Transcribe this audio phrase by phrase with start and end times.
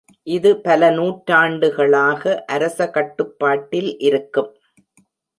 [0.27, 4.49] இது பல நூற்றாண்டுகளாக அரச கட்டுப்பாட்டில் இருக்கும்.